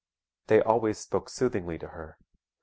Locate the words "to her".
1.77-2.17